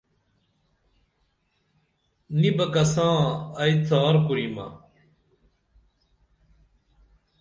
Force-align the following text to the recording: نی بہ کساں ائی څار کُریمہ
نی 2.39 2.49
بہ 2.57 2.65
کساں 2.73 3.15
ائی 3.61 3.73
څار 3.87 4.15
کُریمہ 4.25 4.67